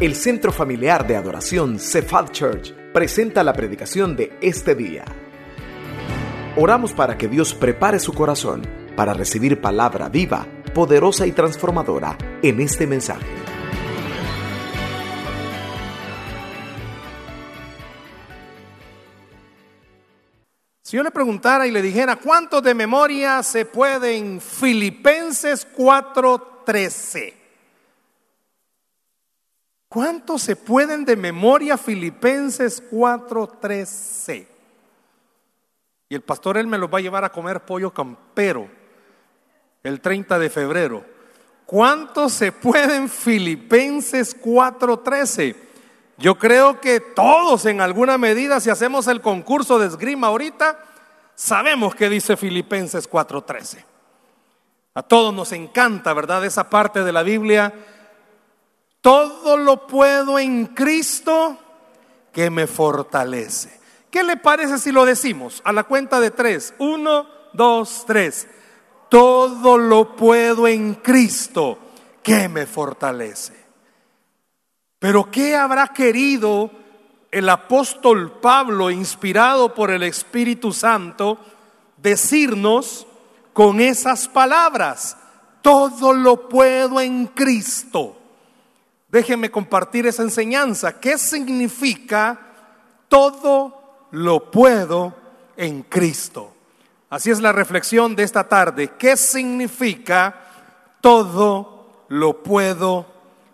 [0.00, 5.04] El Centro Familiar de Adoración Cephal Church presenta la predicación de este día.
[6.54, 8.62] Oramos para que Dios prepare su corazón
[8.94, 13.26] para recibir palabra viva, poderosa y transformadora en este mensaje.
[20.84, 27.37] Si yo le preguntara y le dijera, ¿cuántos de memoria se pueden Filipenses 4:13?
[29.88, 34.46] ¿Cuántos se pueden de memoria Filipenses 4:13?
[36.10, 38.68] Y el pastor él me los va a llevar a comer pollo campero
[39.82, 41.04] el 30 de febrero.
[41.64, 45.56] ¿Cuántos se pueden Filipenses 4:13?
[46.18, 50.78] Yo creo que todos en alguna medida, si hacemos el concurso de esgrima ahorita,
[51.34, 53.84] sabemos que dice Filipenses 4:13.
[54.92, 56.44] A todos nos encanta, ¿verdad?
[56.44, 57.72] Esa parte de la Biblia
[59.00, 61.56] todo lo puedo en Cristo
[62.32, 63.78] que me fortalece.
[64.10, 66.74] ¿Qué le parece si lo decimos a la cuenta de tres?
[66.78, 68.48] Uno, dos, tres.
[69.08, 71.78] Todo lo puedo en Cristo
[72.22, 73.54] que me fortalece.
[74.98, 76.70] Pero ¿qué habrá querido
[77.30, 81.38] el apóstol Pablo, inspirado por el Espíritu Santo,
[81.96, 83.06] decirnos
[83.52, 85.16] con esas palabras?
[85.62, 88.17] Todo lo puedo en Cristo.
[89.08, 91.00] Déjenme compartir esa enseñanza.
[91.00, 92.38] ¿Qué significa
[93.08, 95.14] todo lo puedo
[95.56, 96.52] en Cristo?
[97.10, 98.92] Así es la reflexión de esta tarde.
[98.98, 100.34] ¿Qué significa
[101.00, 103.06] todo lo puedo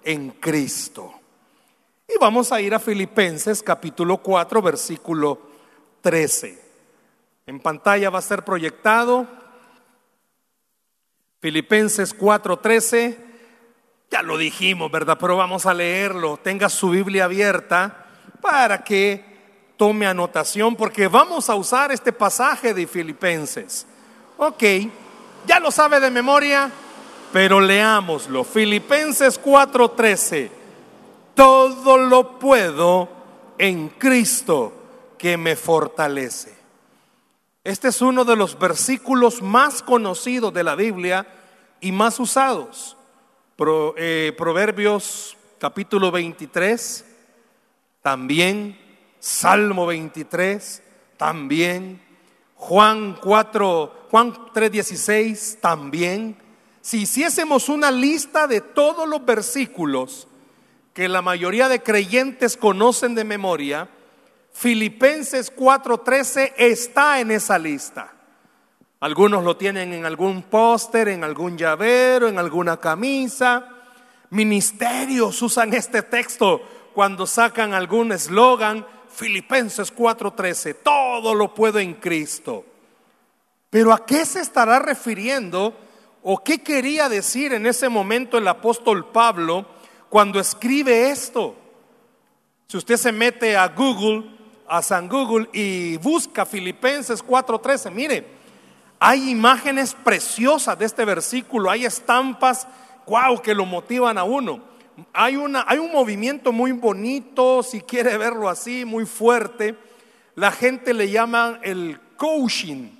[0.02, 1.12] en Cristo?
[2.08, 5.40] Y vamos a ir a Filipenses capítulo 4, versículo
[6.00, 6.62] 13.
[7.46, 9.26] En pantalla va a ser proyectado
[11.44, 13.33] Filipenses 4, 13.
[14.10, 15.18] Ya lo dijimos, ¿verdad?
[15.20, 16.38] Pero vamos a leerlo.
[16.42, 18.06] Tenga su Biblia abierta
[18.40, 19.34] para que
[19.76, 23.86] tome anotación porque vamos a usar este pasaje de Filipenses.
[24.36, 24.62] Ok,
[25.46, 26.70] ya lo sabe de memoria,
[27.32, 28.44] pero leámoslo.
[28.44, 30.50] Filipenses 4:13.
[31.34, 33.08] Todo lo puedo
[33.58, 34.72] en Cristo
[35.18, 36.54] que me fortalece.
[37.64, 41.26] Este es uno de los versículos más conocidos de la Biblia
[41.80, 42.96] y más usados.
[43.56, 47.04] Eh, Proverbios capítulo 23,
[48.02, 48.76] también
[49.20, 50.82] Salmo 23,
[51.16, 52.02] también
[52.56, 56.36] Juan 4, Juan 3:16, también.
[56.80, 60.26] Si hiciésemos una lista de todos los versículos
[60.92, 63.88] que la mayoría de creyentes conocen de memoria,
[64.52, 68.13] Filipenses 4:13 está en esa lista.
[69.00, 73.68] Algunos lo tienen en algún póster, en algún llavero, en alguna camisa.
[74.30, 76.62] Ministerios usan este texto
[76.94, 78.86] cuando sacan algún eslogan.
[79.08, 82.64] Filipenses 4:13, todo lo puedo en Cristo.
[83.70, 85.76] Pero ¿a qué se estará refiriendo
[86.22, 89.66] o qué quería decir en ese momento el apóstol Pablo
[90.08, 91.56] cuando escribe esto?
[92.68, 94.24] Si usted se mete a Google,
[94.66, 98.26] a San Google y busca Filipenses 4:13, mire,
[99.06, 102.66] hay imágenes preciosas de este versículo, hay estampas,
[103.06, 104.62] wow, que lo motivan a uno.
[105.12, 109.76] Hay, una, hay un movimiento muy bonito, si quiere verlo así, muy fuerte.
[110.36, 112.92] La gente le llama el coaching.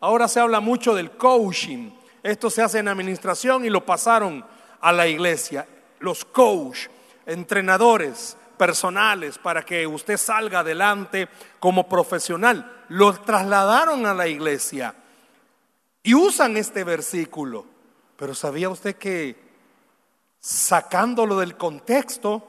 [0.00, 1.90] Ahora se habla mucho del coaching.
[2.24, 4.44] Esto se hace en administración y lo pasaron
[4.80, 5.68] a la iglesia.
[6.00, 6.88] Los coach,
[7.24, 11.28] entrenadores personales para que usted salga adelante
[11.60, 14.96] como profesional, lo trasladaron a la iglesia.
[16.02, 17.64] Y usan este versículo.
[18.16, 19.52] Pero ¿sabía usted que
[20.42, 22.46] sacándolo del contexto,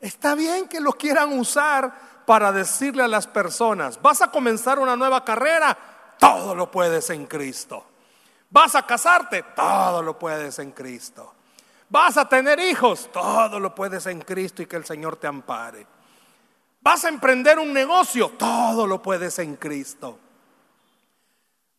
[0.00, 1.92] está bien que lo quieran usar
[2.24, 5.76] para decirle a las personas, vas a comenzar una nueva carrera,
[6.18, 7.84] todo lo puedes en Cristo.
[8.48, 11.34] Vas a casarte, todo lo puedes en Cristo.
[11.88, 15.86] Vas a tener hijos, todo lo puedes en Cristo y que el Señor te ampare.
[16.80, 20.18] Vas a emprender un negocio, todo lo puedes en Cristo.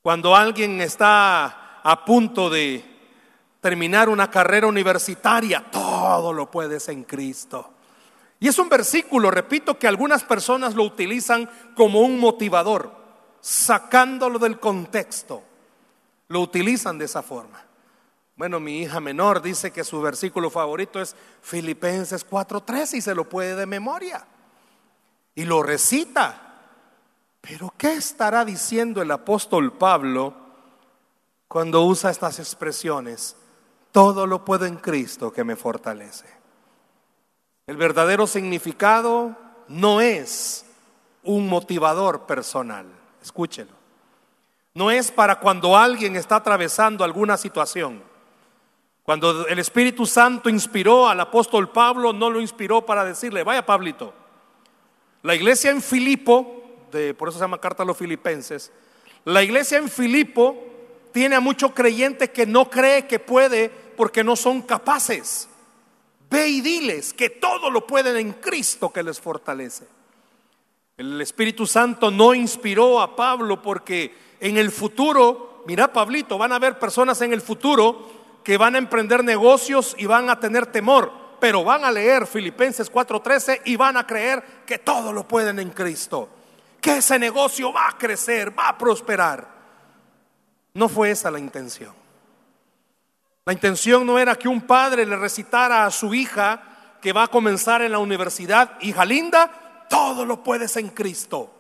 [0.04, 2.84] Cuando alguien está a punto de
[3.62, 7.72] terminar una carrera universitaria, todo lo puedes en Cristo.
[8.38, 12.94] Y es un versículo, repito, que algunas personas lo utilizan como un motivador,
[13.40, 15.42] sacándolo del contexto.
[16.28, 17.64] Lo utilizan de esa forma.
[18.36, 23.30] Bueno, mi hija menor dice que su versículo favorito es Filipenses 4:3 y se lo
[23.30, 24.28] puede de memoria.
[25.34, 26.53] Y lo recita.
[27.46, 30.34] Pero ¿qué estará diciendo el apóstol Pablo
[31.50, 33.36] cuando usa estas expresiones?
[33.92, 36.26] Todo lo puedo en Cristo que me fortalece.
[37.68, 39.36] El verdadero significado
[39.68, 40.66] no es
[41.24, 42.86] un motivador personal.
[43.22, 43.74] Escúchelo.
[44.74, 48.02] No es para cuando alguien está atravesando alguna situación.
[49.04, 54.14] Cuando el Espíritu Santo inspiró al apóstol Pablo, no lo inspiró para decirle, vaya Pablito,
[55.24, 56.63] la iglesia en Filipo,
[57.18, 58.72] por eso se llama carta a los filipenses,
[59.26, 60.56] la iglesia en Filipo
[61.12, 65.48] tiene a muchos creyentes que no cree que puede porque no son capaces.
[66.30, 69.86] Ve y diles que todo lo pueden en Cristo que les fortalece.
[70.98, 76.56] El Espíritu Santo no inspiró a Pablo porque en el futuro, mira Pablito, van a
[76.56, 78.10] haber personas en el futuro
[78.44, 82.92] que van a emprender negocios y van a tener temor, pero van a leer Filipenses
[82.92, 86.30] 4:13 y van a creer que todo lo pueden en Cristo,
[86.84, 89.48] que ese negocio va a crecer, va a prosperar.
[90.74, 91.96] No fue esa la intención.
[93.46, 96.62] La intención no era que un padre le recitara a su hija
[97.02, 101.54] que va a comenzar en la universidad, hija linda, todo lo puedes en Cristo.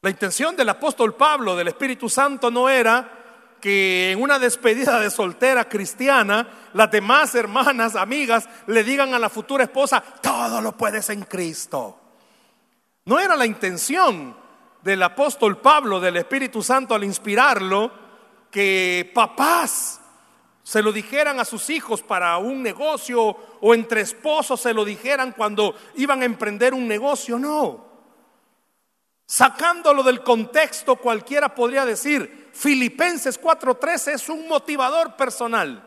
[0.00, 3.08] La intención del apóstol Pablo, del Espíritu Santo, no era
[3.60, 9.28] que en una despedida de soltera cristiana, las demás hermanas, amigas, le digan a la
[9.28, 12.01] futura esposa, todo lo puedes en Cristo.
[13.04, 14.36] No era la intención
[14.82, 17.90] del apóstol Pablo, del Espíritu Santo, al inspirarlo,
[18.50, 20.00] que papás
[20.62, 23.20] se lo dijeran a sus hijos para un negocio
[23.60, 27.90] o entre esposos se lo dijeran cuando iban a emprender un negocio, no.
[29.26, 35.82] Sacándolo del contexto, cualquiera podría decir, Filipenses 4:13 es un motivador personal.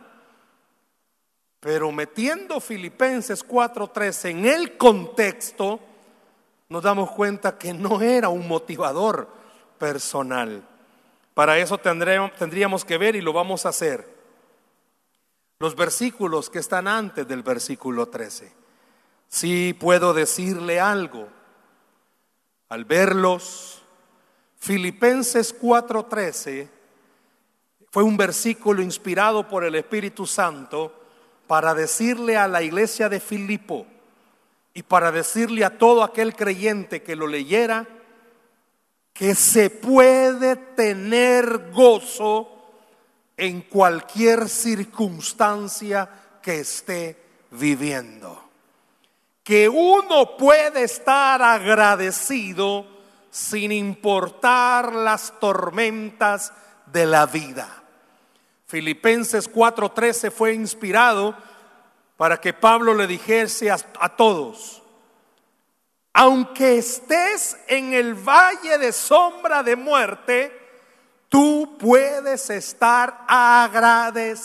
[1.59, 5.79] Pero metiendo Filipenses 4:13 en el contexto,
[6.69, 9.27] nos damos cuenta que no era un motivador
[9.77, 10.67] personal.
[11.33, 14.15] Para eso tendríamos que ver y lo vamos a hacer
[15.59, 18.51] los versículos que están antes del versículo 13.
[19.27, 21.27] Si puedo decirle algo.
[22.67, 23.81] Al verlos,
[24.57, 26.67] Filipenses 4:13
[27.91, 30.91] fue un versículo inspirado por el Espíritu Santo
[31.47, 33.85] para decirle a la iglesia de Filipo
[34.75, 37.87] y para decirle a todo aquel creyente que lo leyera
[39.13, 42.51] que se puede tener gozo
[43.37, 46.09] en cualquier circunstancia
[46.41, 47.17] que esté
[47.51, 48.43] viviendo.
[49.41, 52.85] Que uno puede estar agradecido
[53.31, 56.51] sin importar las tormentas
[56.87, 57.83] de la vida.
[58.67, 61.37] Filipenses 4:13 fue inspirado
[62.17, 63.77] para que Pablo le dijese a,
[64.15, 64.81] todos,
[66.13, 70.65] aunque estés en el valle de sombra de muerte,
[71.35, 74.39] Tú puedes estar agradecido.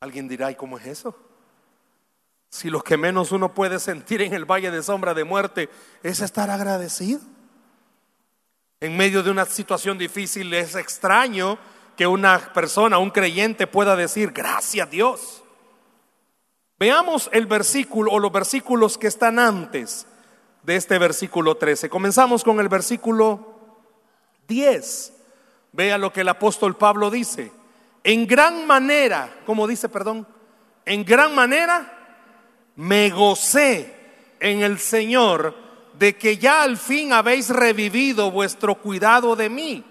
[0.00, 1.14] Alguien dirá, ¿y cómo es eso?
[2.48, 5.68] Si lo que menos uno puede sentir en el valle de sombra de muerte
[6.02, 7.20] es estar agradecido.
[8.80, 11.58] En medio de una situación difícil es extraño
[12.00, 15.44] que una persona, un creyente pueda decir, gracias a Dios.
[16.78, 20.06] Veamos el versículo o los versículos que están antes
[20.62, 21.90] de este versículo 13.
[21.90, 23.54] Comenzamos con el versículo
[24.48, 25.12] 10.
[25.72, 27.52] Vea lo que el apóstol Pablo dice.
[28.02, 30.26] En gran manera, como dice, perdón,
[30.86, 32.16] en gran manera
[32.76, 33.94] me gocé
[34.40, 35.54] en el Señor
[35.98, 39.84] de que ya al fin habéis revivido vuestro cuidado de mí,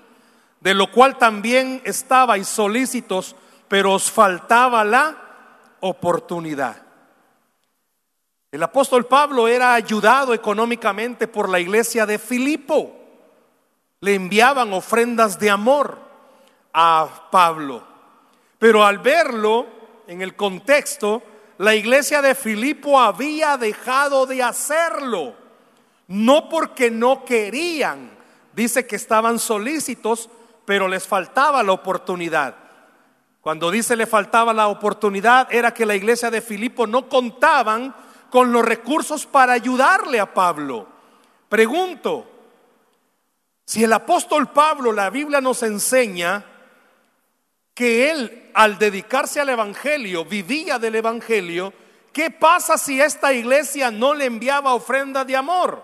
[0.62, 3.36] de lo cual también estabais solícitos,
[3.68, 5.16] pero os faltaba la
[5.80, 6.84] oportunidad.
[8.52, 13.00] El apóstol Pablo era ayudado económicamente por la iglesia de Filipo
[14.02, 15.98] le enviaban ofrendas de amor
[16.74, 17.84] a Pablo.
[18.58, 19.68] Pero al verlo
[20.08, 21.22] en el contexto,
[21.58, 25.36] la iglesia de Filipo había dejado de hacerlo.
[26.08, 28.12] No porque no querían,
[28.54, 30.30] dice que estaban solícitos,
[30.70, 32.54] pero les faltaba la oportunidad.
[33.42, 37.96] Cuando dice le faltaba la oportunidad, era que la iglesia de Filipo no contaban
[38.30, 40.86] con los recursos para ayudarle a Pablo.
[41.50, 42.30] Pregunto,
[43.66, 46.46] si el apóstol Pablo, la Biblia nos enseña
[47.74, 51.74] que él al dedicarse al Evangelio, vivía del Evangelio,
[52.14, 55.82] ¿qué pasa si esta iglesia no le enviaba ofrenda de amor?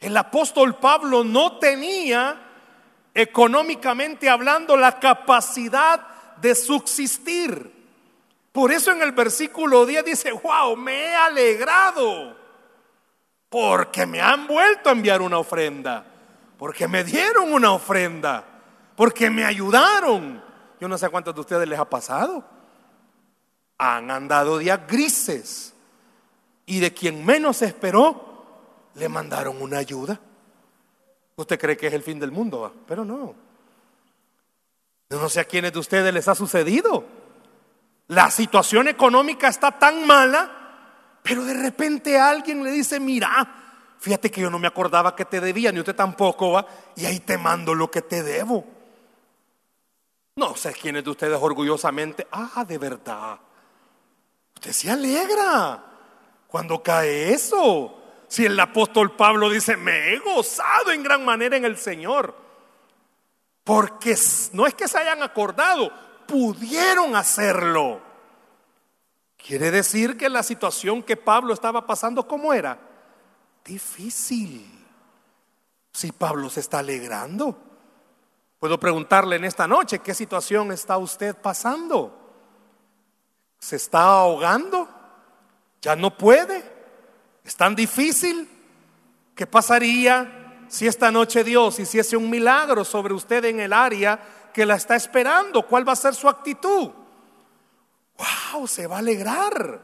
[0.00, 2.51] El apóstol Pablo no tenía,
[3.14, 6.06] económicamente hablando, la capacidad
[6.38, 7.72] de subsistir.
[8.52, 12.36] Por eso en el versículo 10 dice, wow, me he alegrado
[13.48, 16.06] porque me han vuelto a enviar una ofrenda
[16.62, 18.44] porque me dieron una ofrenda,
[18.94, 20.40] porque me ayudaron.
[20.80, 22.44] Yo no sé cuántos de ustedes les ha pasado.
[23.78, 25.74] Han andado días grises
[26.64, 28.44] y de quien menos esperó,
[28.94, 30.20] le mandaron una ayuda.
[31.36, 33.34] Usted cree que es el fin del mundo, pero no.
[35.10, 37.04] no sé a quiénes de ustedes les ha sucedido.
[38.08, 44.42] La situación económica está tan mala, pero de repente alguien le dice, mira, fíjate que
[44.42, 47.74] yo no me acordaba que te debía, ni usted tampoco va, y ahí te mando
[47.74, 48.66] lo que te debo.
[50.36, 53.38] No sé quiénes de ustedes orgullosamente, ah, de verdad.
[54.54, 55.82] Usted se alegra
[56.48, 58.01] cuando cae eso.
[58.32, 62.34] Si el apóstol Pablo dice, me he gozado en gran manera en el Señor.
[63.62, 64.16] Porque
[64.54, 65.92] no es que se hayan acordado,
[66.26, 68.00] pudieron hacerlo.
[69.36, 72.78] Quiere decir que la situación que Pablo estaba pasando, ¿cómo era?
[73.66, 74.82] Difícil.
[75.92, 77.54] Si Pablo se está alegrando.
[78.58, 82.18] Puedo preguntarle en esta noche, ¿qué situación está usted pasando?
[83.58, 84.88] ¿Se está ahogando?
[85.82, 86.71] ¿Ya no puede?
[87.44, 88.48] ¿Es tan difícil?
[89.34, 94.66] ¿Qué pasaría si esta noche Dios hiciese un milagro sobre usted en el área que
[94.66, 95.66] la está esperando?
[95.66, 96.90] ¿Cuál va a ser su actitud?
[98.52, 98.66] ¡Wow!
[98.66, 99.80] Se va a alegrar.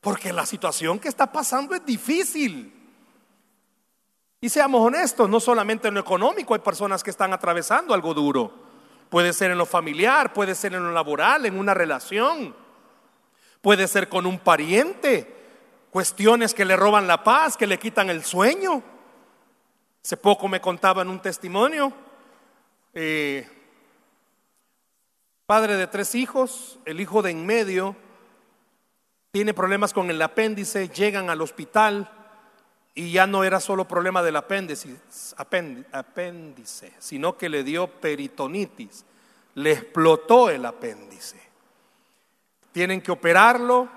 [0.00, 2.76] Porque la situación que está pasando es difícil.
[4.40, 8.50] Y seamos honestos, no solamente en lo económico hay personas que están atravesando algo duro.
[9.10, 12.54] Puede ser en lo familiar, puede ser en lo laboral, en una relación.
[13.60, 15.39] Puede ser con un pariente,
[15.90, 18.82] cuestiones que le roban la paz, que le quitan el sueño.
[20.02, 21.92] Hace poco me contaba en un testimonio,
[22.94, 23.48] eh,
[25.46, 27.96] padre de tres hijos, el hijo de en medio
[29.30, 32.10] tiene problemas con el apéndice, llegan al hospital
[32.94, 34.96] y ya no era solo problema del apéndice,
[35.92, 39.04] apéndice, sino que le dio peritonitis,
[39.54, 41.40] le explotó el apéndice.
[42.72, 43.88] Tienen que operarlo,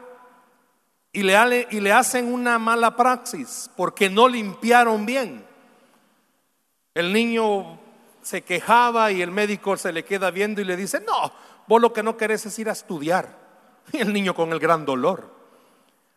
[1.13, 5.45] y le, y le hacen una mala praxis porque no limpiaron bien.
[6.95, 7.79] El niño
[8.23, 11.31] se quejaba y el médico se le queda viendo y le dice, no,
[11.67, 13.43] vos lo que no querés es ir a estudiar.
[13.91, 15.29] Y el niño con el gran dolor.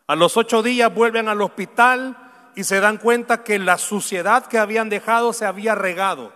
[0.07, 2.17] A los ocho días vuelven al hospital
[2.55, 6.33] y se dan cuenta que la suciedad que habían dejado se había regado.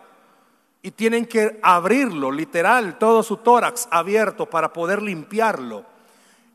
[0.83, 5.87] Y tienen que abrirlo, literal, todo su tórax abierto para poder limpiarlo.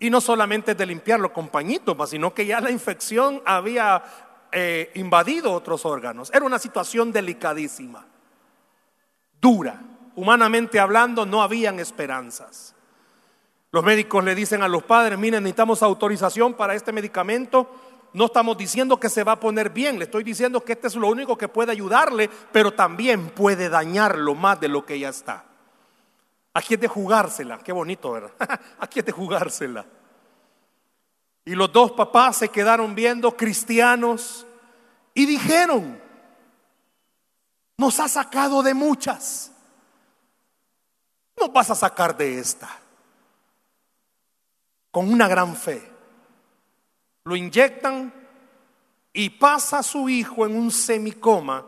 [0.05, 4.03] Y no solamente de limpiarlo con pañitos, sino que ya la infección había
[4.51, 6.29] eh, invadido otros órganos.
[6.31, 8.05] Era una situación delicadísima,
[9.41, 9.81] dura.
[10.13, 12.75] Humanamente hablando, no habían esperanzas.
[13.71, 17.67] Los médicos le dicen a los padres, miren, necesitamos autorización para este medicamento.
[18.13, 20.95] No estamos diciendo que se va a poner bien, le estoy diciendo que este es
[20.95, 25.45] lo único que puede ayudarle, pero también puede dañarlo más de lo que ya está.
[26.53, 28.31] Aquí es de jugársela, qué bonito, ¿verdad?
[28.79, 29.85] Aquí es de jugársela.
[31.45, 34.45] Y los dos papás se quedaron viendo cristianos
[35.13, 36.01] y dijeron,
[37.77, 39.51] nos ha sacado de muchas,
[41.39, 42.69] nos vas a sacar de esta,
[44.91, 45.91] con una gran fe.
[47.23, 48.13] Lo inyectan
[49.13, 51.65] y pasa a su hijo en un semicoma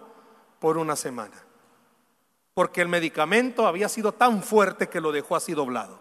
[0.59, 1.47] por una semana
[2.57, 5.99] porque el medicamento había sido tan fuerte que lo dejó así doblado.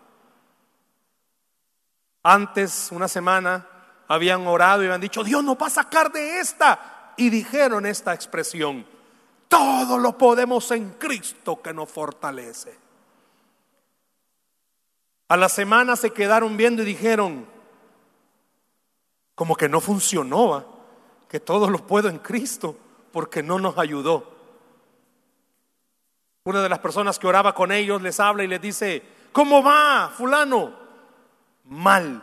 [2.28, 3.64] Antes, una semana,
[4.09, 7.12] habían orado y habían dicho, Dios nos va a sacar de esta.
[7.16, 8.85] Y dijeron esta expresión,
[9.47, 12.76] todo lo podemos en Cristo que nos fortalece.
[15.28, 17.47] A la semana se quedaron viendo y dijeron,
[19.37, 20.66] como que no funcionó,
[21.28, 22.76] que todo lo puedo en Cristo
[23.12, 24.33] porque no nos ayudó.
[26.42, 30.12] Una de las personas que oraba con ellos les habla y les dice, ¿cómo va
[30.12, 30.86] fulano?
[31.66, 32.23] Mal.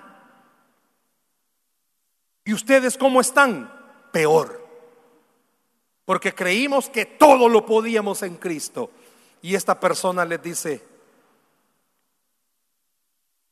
[2.45, 3.71] ¿Y ustedes cómo están?
[4.11, 4.63] Peor.
[6.05, 8.89] Porque creímos que todo lo podíamos en Cristo.
[9.41, 10.85] Y esta persona les dice,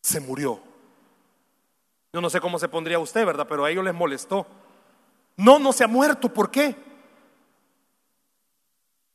[0.02, 0.60] se murió.
[2.14, 3.48] Yo no sé cómo se pondría usted, ¿verdad?
[3.48, 4.46] Pero a ellos les molestó.
[5.38, 6.34] No, no se ha muerto.
[6.34, 6.76] ¿Por qué?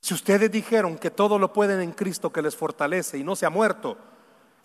[0.00, 3.44] Si ustedes dijeron que todo lo pueden en Cristo que les fortalece y no se
[3.44, 3.98] ha muerto,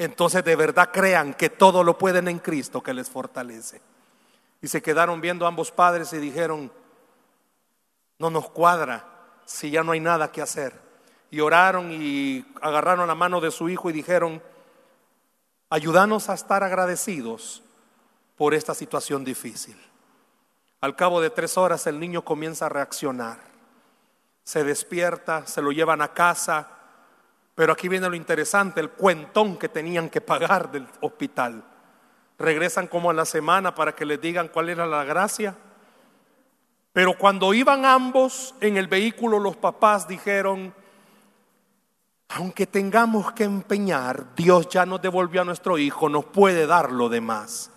[0.03, 3.81] entonces de verdad crean que todo lo pueden en Cristo que les fortalece.
[4.61, 6.71] Y se quedaron viendo ambos padres y dijeron,
[8.19, 9.05] no nos cuadra
[9.45, 10.79] si ya no hay nada que hacer.
[11.29, 14.41] Y oraron y agarraron la mano de su hijo y dijeron,
[15.69, 17.63] ayúdanos a estar agradecidos
[18.37, 19.77] por esta situación difícil.
[20.81, 23.51] Al cabo de tres horas el niño comienza a reaccionar
[24.43, 26.67] se despierta, se lo llevan a casa,
[27.61, 31.63] pero aquí viene lo interesante, el cuentón que tenían que pagar del hospital.
[32.39, 35.55] regresan como a la semana para que les digan cuál era la gracia.
[36.91, 40.73] Pero cuando iban ambos en el vehículo, los papás dijeron,
[42.29, 47.09] aunque tengamos que empeñar, Dios ya nos devolvió a nuestro hijo, nos puede dar lo
[47.09, 47.69] demás.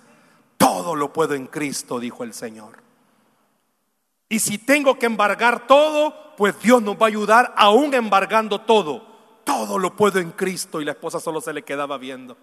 [0.56, 2.78] Todo lo puedo en Cristo, dijo el Señor.
[4.30, 9.12] Y si tengo que embargar todo, pues Dios nos va a ayudar aún embargando todo.
[9.44, 10.80] Todo lo puedo en Cristo.
[10.80, 12.36] Y la esposa solo se le quedaba viendo.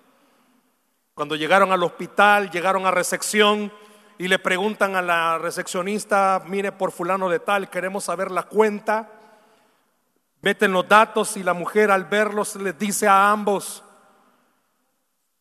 [1.14, 3.72] Cuando llegaron al hospital, llegaron a recepción
[4.18, 9.10] y le preguntan a la recepcionista, mire por fulano de tal, queremos saber la cuenta.
[10.42, 13.84] Meten los datos y la mujer al verlos les dice a ambos,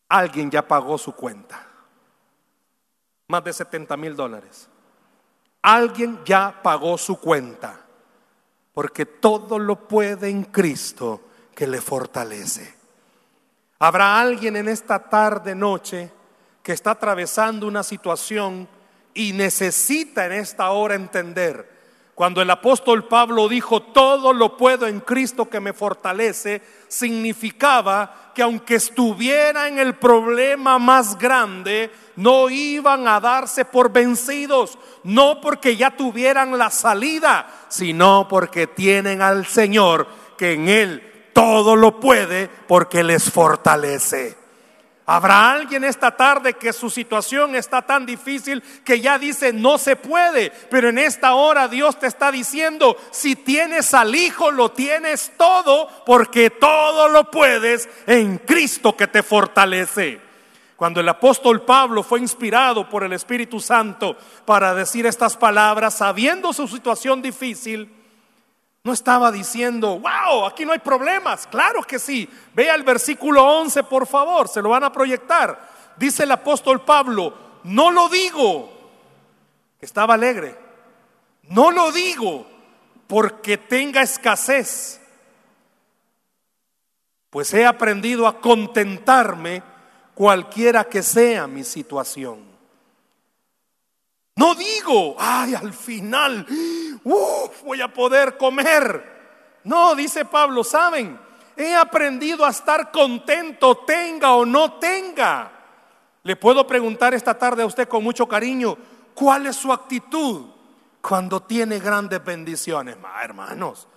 [0.08, 1.66] alguien ya pagó su cuenta.
[3.28, 4.68] Más de 70 mil dólares.
[5.62, 7.80] Alguien ya pagó su cuenta.
[8.72, 11.20] Porque todo lo puede en Cristo
[11.60, 12.74] que le fortalece.
[13.80, 16.10] Habrá alguien en esta tarde, noche,
[16.62, 18.66] que está atravesando una situación
[19.12, 21.68] y necesita en esta hora entender
[22.14, 28.40] cuando el apóstol Pablo dijo, todo lo puedo en Cristo que me fortalece, significaba que
[28.40, 35.76] aunque estuviera en el problema más grande, no iban a darse por vencidos, no porque
[35.76, 40.06] ya tuvieran la salida, sino porque tienen al Señor
[40.38, 41.09] que en Él
[41.40, 44.36] todo lo puede porque les fortalece.
[45.06, 49.96] Habrá alguien esta tarde que su situación está tan difícil que ya dice no se
[49.96, 55.32] puede, pero en esta hora Dios te está diciendo, si tienes al Hijo lo tienes
[55.38, 60.20] todo porque todo lo puedes en Cristo que te fortalece.
[60.76, 66.52] Cuando el apóstol Pablo fue inspirado por el Espíritu Santo para decir estas palabras, sabiendo
[66.52, 67.99] su situación difícil,
[68.90, 71.46] no estaba diciendo, wow, aquí no hay problemas.
[71.46, 72.28] Claro que sí.
[72.52, 75.70] Vea el versículo 11, por favor, se lo van a proyectar.
[75.96, 77.32] Dice el apóstol Pablo,
[77.62, 78.68] no lo digo,
[79.78, 80.58] que estaba alegre.
[81.44, 82.44] No lo digo
[83.06, 85.00] porque tenga escasez,
[87.30, 89.62] pues he aprendido a contentarme
[90.16, 92.49] cualquiera que sea mi situación.
[94.40, 96.46] No digo, ay, al final,
[97.04, 99.60] voy a poder comer.
[99.64, 101.20] No, dice Pablo, ¿saben?
[101.54, 105.52] He aprendido a estar contento, tenga o no tenga.
[106.22, 108.78] Le puedo preguntar esta tarde a usted con mucho cariño,
[109.12, 110.46] ¿cuál es su actitud
[111.02, 112.96] cuando tiene grandes bendiciones?
[113.22, 113.88] hermanos,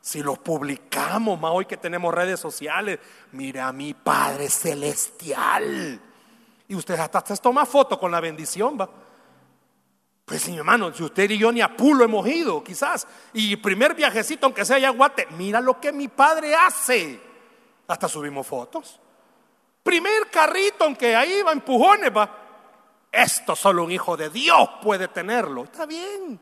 [0.00, 2.98] si los publicamos, más hoy que tenemos redes sociales,
[3.30, 6.00] mira a mi Padre Celestial.
[6.66, 9.01] Y usted hasta se toma foto con la bendición, va.
[10.32, 13.94] Pues mi hermano, si usted y yo ni a Pulo hemos ido, quizás, y primer
[13.94, 17.20] viajecito, aunque sea allá Guate, mira lo que mi padre hace.
[17.86, 18.98] Hasta subimos fotos.
[19.82, 22.30] Primer carrito, aunque ahí va empujones, va.
[23.12, 25.64] Esto solo un hijo de Dios puede tenerlo.
[25.64, 26.40] Está bien.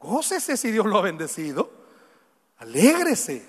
[0.00, 1.70] Gócese si Dios lo ha bendecido.
[2.58, 3.48] Alégrese.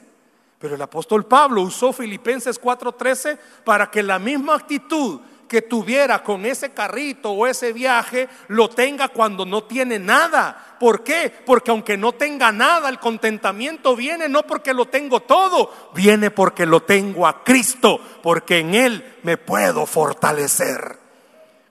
[0.60, 6.45] Pero el apóstol Pablo usó Filipenses 4:13 para que la misma actitud que tuviera con
[6.45, 10.75] ese carrito o ese viaje lo tenga cuando no tiene nada.
[10.79, 11.33] ¿Por qué?
[11.45, 16.65] Porque aunque no tenga nada, el contentamiento viene no porque lo tengo todo, viene porque
[16.65, 20.99] lo tengo a Cristo, porque en Él me puedo fortalecer.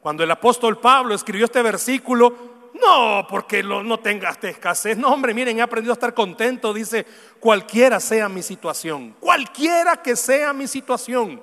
[0.01, 4.97] Cuando el apóstol Pablo escribió este versículo, no, porque no tengas escasez.
[4.97, 6.73] No, hombre, miren, he aprendido a estar contento.
[6.73, 7.07] Dice,
[7.41, 11.41] cualquiera sea mi situación, cualquiera que sea mi situación.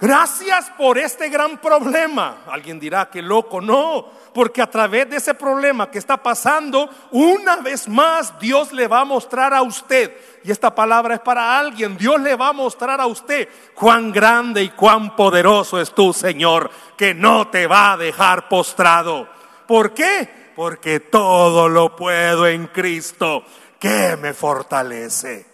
[0.00, 2.44] Gracias por este gran problema.
[2.46, 7.56] Alguien dirá que loco, no, porque a través de ese problema que está pasando, una
[7.56, 11.98] vez más Dios le va a mostrar a usted, y esta palabra es para alguien,
[11.98, 16.70] Dios le va a mostrar a usted cuán grande y cuán poderoso es tu Señor,
[16.96, 19.28] que no te va a dejar postrado.
[19.66, 20.52] ¿Por qué?
[20.56, 23.44] Porque todo lo puedo en Cristo,
[23.78, 25.49] que me fortalece.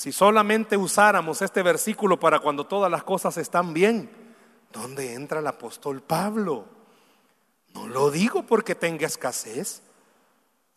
[0.00, 4.08] Si solamente usáramos este versículo para cuando todas las cosas están bien,
[4.72, 6.64] ¿dónde entra el apóstol Pablo?
[7.74, 9.82] No lo digo porque tenga escasez.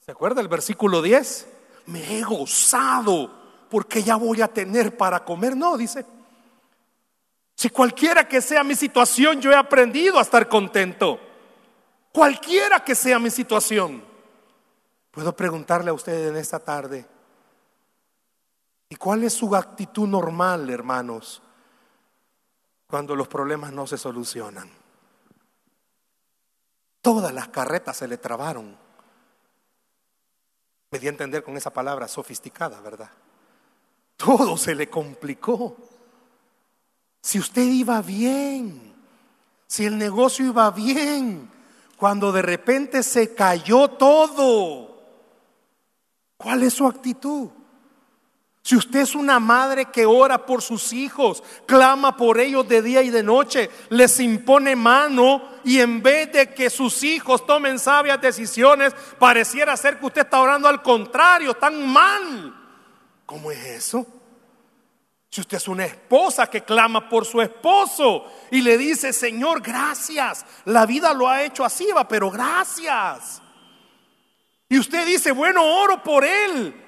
[0.05, 1.47] ¿Se acuerda el versículo 10?
[1.86, 3.31] Me he gozado
[3.69, 5.55] porque ya voy a tener para comer.
[5.55, 6.05] No, dice.
[7.55, 11.17] Si cualquiera que sea mi situación, yo he aprendido a estar contento.
[12.12, 14.03] Cualquiera que sea mi situación.
[15.12, 17.05] Puedo preguntarle a usted en esta tarde,
[18.93, 21.41] ¿Y cuál es su actitud normal, hermanos,
[22.86, 24.69] cuando los problemas no se solucionan?
[27.01, 28.77] Todas las carretas se le trabaron.
[30.91, 33.10] Me di a entender con esa palabra sofisticada, ¿verdad?
[34.15, 35.75] Todo se le complicó.
[37.19, 38.93] Si usted iba bien,
[39.65, 41.49] Si el negocio iba bien,
[41.97, 45.01] cuando de repente se cayó todo,
[46.38, 47.49] ¿cuál es su actitud?
[48.63, 53.02] Si usted es una madre que ora por sus hijos, clama por ellos de día
[53.02, 58.21] y de noche, les impone mano y en vez de que sus hijos tomen sabias
[58.21, 62.56] decisiones, pareciera ser que usted está orando al contrario, tan mal.
[63.26, 64.08] ¿Cómo es eso?
[65.30, 70.45] Si usted es una esposa que clama por su esposo y le dice, Señor, gracias,
[70.63, 73.41] la vida lo ha hecho así, va, pero gracias.
[74.69, 76.83] Y usted dice, bueno, oro por él.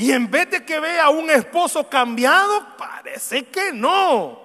[0.00, 4.40] Y en vez de que vea a un esposo cambiado, parece que no.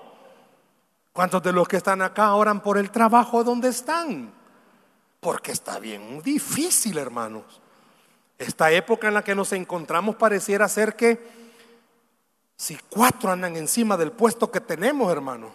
[1.13, 4.33] ¿Cuántos de los que están acá oran por el trabajo donde están?
[5.21, 7.61] Porque está bien difícil, hermanos.
[8.37, 11.25] Esta época en la que nos encontramos pareciera ser que
[12.57, 15.51] si cuatro andan encima del puesto que tenemos, hermano,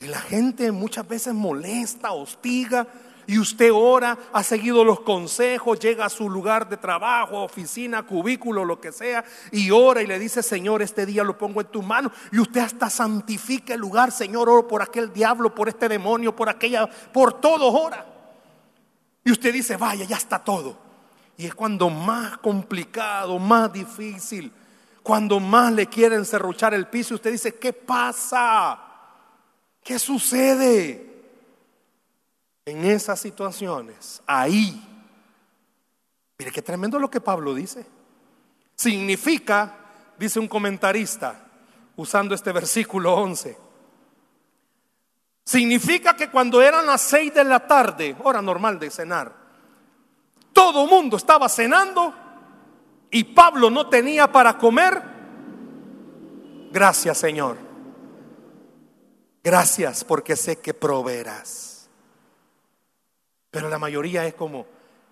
[0.00, 2.86] y la gente muchas veces molesta, hostiga,
[3.28, 8.64] y usted ora, ha seguido los consejos, llega a su lugar de trabajo, oficina, cubículo,
[8.64, 11.82] lo que sea, y ora y le dice, Señor, este día lo pongo en tu
[11.82, 16.34] mano, y usted hasta santifica el lugar, Señor, oro por aquel diablo, por este demonio,
[16.34, 18.06] por aquella, por todo ora.
[19.22, 20.78] Y usted dice, vaya, ya está todo.
[21.36, 24.50] Y es cuando más complicado, más difícil,
[25.02, 28.78] cuando más le quieren serruchar el piso, usted dice, ¿qué pasa?
[29.84, 31.07] ¿Qué sucede?
[32.70, 34.84] En esas situaciones, ahí,
[36.38, 37.86] mire qué tremendo lo que Pablo dice.
[38.74, 39.74] Significa,
[40.18, 41.46] dice un comentarista,
[41.96, 43.56] usando este versículo 11,
[45.44, 49.32] significa que cuando eran las seis de la tarde, hora normal de cenar,
[50.52, 52.12] todo mundo estaba cenando
[53.10, 55.02] y Pablo no tenía para comer.
[56.70, 57.56] Gracias Señor.
[59.42, 61.67] Gracias porque sé que proveerás.
[63.50, 64.66] Pero la mayoría es como,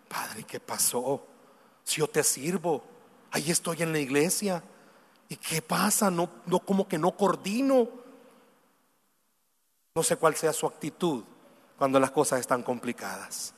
[0.09, 1.27] Padre, ¿qué pasó?
[1.83, 2.83] Si yo te sirvo,
[3.31, 4.63] ahí estoy en la iglesia.
[5.29, 6.11] ¿Y qué pasa?
[6.11, 7.89] No, no, como que no coordino.
[9.95, 11.25] No sé cuál sea su actitud
[11.79, 13.55] cuando las cosas están complicadas.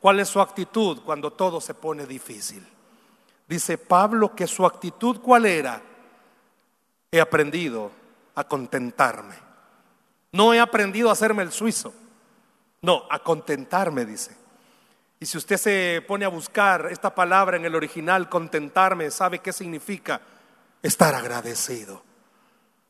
[0.00, 2.66] ¿Cuál es su actitud cuando todo se pone difícil?
[3.48, 5.80] Dice Pablo que su actitud cuál era?
[7.10, 7.90] He aprendido
[8.34, 9.36] a contentarme.
[10.32, 11.94] No he aprendido a hacerme el suizo.
[12.82, 14.36] No, a contentarme, dice.
[15.18, 19.52] Y si usted se pone a buscar esta palabra en el original, contentarme, ¿sabe qué
[19.52, 20.20] significa?
[20.82, 22.02] Estar agradecido.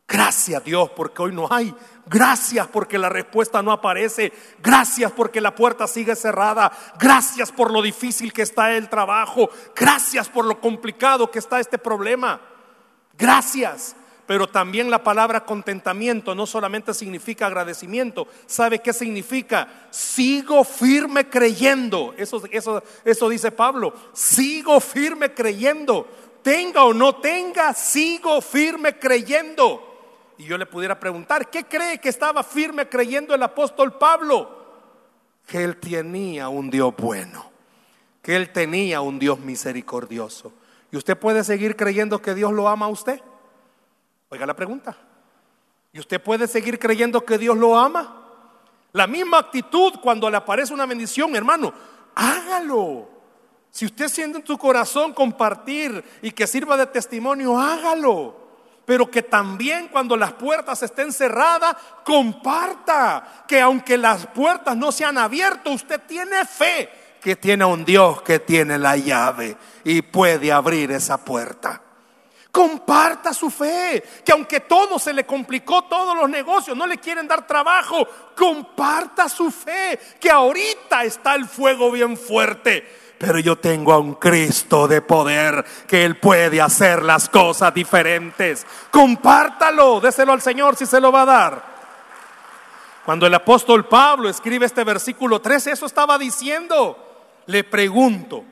[0.09, 1.75] Gracias Dios porque hoy no hay.
[2.07, 4.33] Gracias porque la respuesta no aparece.
[4.63, 6.71] Gracias porque la puerta sigue cerrada.
[6.99, 9.51] Gracias por lo difícil que está el trabajo.
[9.75, 12.41] Gracias por lo complicado que está este problema.
[13.19, 13.97] Gracias
[14.27, 19.87] pero también la palabra contentamiento no solamente significa agradecimiento, ¿sabe qué significa?
[19.91, 22.43] Sigo firme creyendo, eso,
[23.05, 26.09] eso, dice Pablo, sigo firme creyendo,
[26.43, 30.35] tenga o no tenga, sigo firme creyendo.
[30.39, 34.67] Y yo le pudiera preguntar, ¿qué cree que estaba firme creyendo el apóstol Pablo?
[35.47, 37.51] Que él tenía un Dios bueno,
[38.23, 40.53] que él tenía un Dios misericordioso.
[40.91, 43.21] ¿Y usted puede seguir creyendo que Dios lo ama a usted?
[44.29, 44.97] Oiga la pregunta.
[45.93, 48.23] ¿Y usted puede seguir creyendo que Dios lo ama?
[48.93, 51.73] La misma actitud cuando le aparece una bendición, hermano,
[52.15, 53.09] hágalo.
[53.71, 58.47] Si usted siente en su corazón compartir y que sirva de testimonio, hágalo.
[58.85, 63.45] Pero que también cuando las puertas estén cerradas, comparta.
[63.47, 66.89] Que aunque las puertas no se han abierto, usted tiene fe
[67.21, 71.83] que tiene un Dios que tiene la llave y puede abrir esa puerta.
[72.57, 77.29] Comparta su fe, que aunque todo se le complicó, todos los negocios no le quieren
[77.29, 83.13] dar trabajo, comparta su fe, que ahorita está el fuego bien fuerte.
[83.19, 88.67] Pero yo tengo a un Cristo de poder que Él puede hacer las cosas diferentes.
[88.91, 91.65] Compártalo, déselo al Señor si se lo va a dar.
[93.05, 96.97] Cuando el apóstol Pablo escribe este versículo 13, eso estaba diciendo.
[97.45, 98.43] Le pregunto,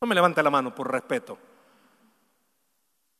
[0.00, 1.47] no me levante la mano por respeto.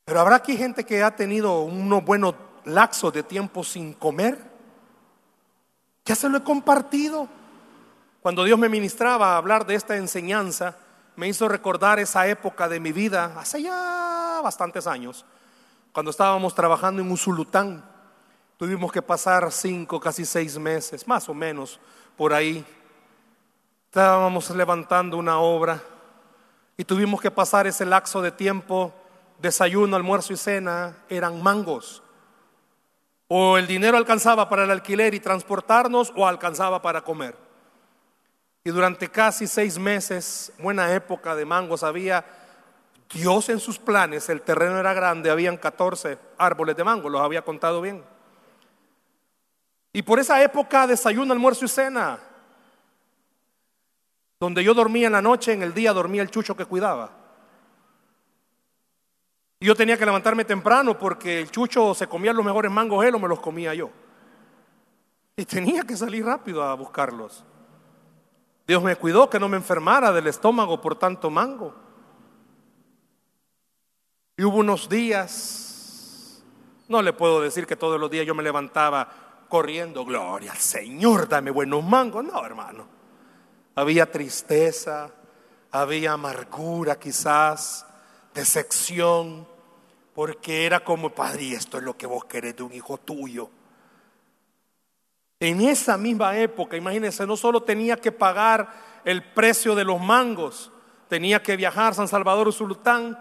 [0.09, 4.39] Pero habrá aquí gente que ha tenido unos buenos laxos de tiempo sin comer.
[6.07, 7.29] Ya se lo he compartido.
[8.23, 10.79] Cuando Dios me ministraba a hablar de esta enseñanza,
[11.15, 15.27] me hizo recordar esa época de mi vida, hace ya bastantes años,
[15.93, 17.85] cuando estábamos trabajando en Usulután.
[18.57, 21.79] Tuvimos que pasar cinco, casi seis meses, más o menos,
[22.17, 22.65] por ahí.
[23.89, 25.83] Estábamos levantando una obra
[26.79, 28.95] y tuvimos que pasar ese laxo de tiempo
[29.39, 32.03] desayuno, almuerzo y cena eran mangos.
[33.29, 37.37] O el dinero alcanzaba para el alquiler y transportarnos o alcanzaba para comer.
[38.65, 42.25] Y durante casi seis meses, buena época de mangos, había
[43.11, 47.43] Dios en sus planes, el terreno era grande, habían 14 árboles de mango, los había
[47.43, 48.05] contado bien.
[49.93, 52.19] Y por esa época desayuno, almuerzo y cena.
[54.39, 57.28] Donde yo dormía en la noche, en el día dormía el chucho que cuidaba.
[59.61, 63.19] Yo tenía que levantarme temprano porque el chucho se comía los mejores mangos él o
[63.19, 63.91] me los comía yo.
[65.37, 67.45] Y tenía que salir rápido a buscarlos.
[68.67, 71.75] Dios me cuidó que no me enfermara del estómago por tanto mango.
[74.37, 76.45] Y hubo unos días,
[76.87, 79.09] no le puedo decir que todos los días yo me levantaba
[79.49, 82.25] corriendo, gloria al Señor, dame buenos mangos.
[82.25, 82.87] No, hermano.
[83.75, 85.11] Había tristeza,
[85.73, 87.88] había amargura quizás,
[88.39, 89.47] decepción,
[90.15, 93.51] porque era como, Padre, esto es lo que vos querés de un hijo tuyo.
[95.41, 100.71] En esa misma época, imagínense, no solo tenía que pagar el precio de los mangos,
[101.09, 103.19] tenía que viajar a San Salvador Sultán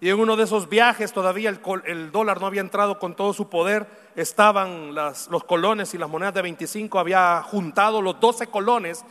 [0.00, 1.50] y en uno de esos viajes todavía
[1.84, 6.34] el, dólar no había entrado con todo su poder, estaban los colones y las monedas
[6.34, 9.04] de 25, había juntado los 12 colones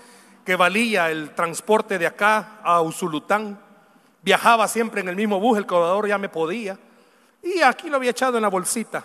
[0.46, 3.65] que valía el transporte de acá a Usulután.
[4.26, 6.80] Viajaba siempre en el mismo bus, el cobrador ya me podía.
[7.44, 9.04] Y aquí lo había echado en la bolsita,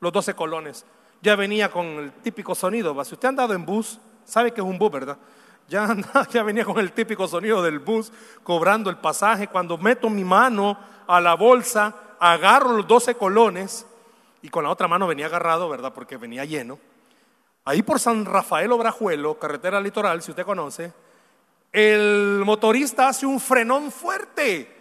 [0.00, 0.84] los 12 colones.
[1.22, 2.92] Ya venía con el típico sonido.
[3.02, 5.16] Si usted ha andado en bus, sabe que es un bus, ¿verdad?
[5.66, 5.96] Ya,
[6.30, 9.48] ya venía con el típico sonido del bus, cobrando el pasaje.
[9.48, 13.86] Cuando meto mi mano a la bolsa, agarro los 12 colones
[14.42, 15.94] y con la otra mano venía agarrado, ¿verdad?
[15.94, 16.78] Porque venía lleno.
[17.64, 20.92] Ahí por San Rafael Obrajuelo, carretera litoral, si usted conoce,
[21.72, 24.80] el motorista hace un frenón fuerte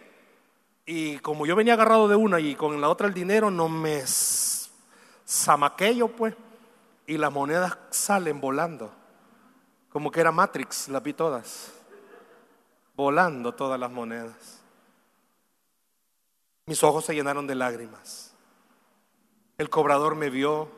[0.91, 4.03] y como yo venía agarrado de una y con la otra el dinero, no me
[5.27, 6.33] zamaqueyo, pues.
[7.05, 8.91] Y las monedas salen volando.
[9.91, 11.73] Como que era Matrix, las vi todas.
[12.95, 14.63] Volando todas las monedas.
[16.65, 18.33] Mis ojos se llenaron de lágrimas.
[19.59, 20.69] El cobrador me vio,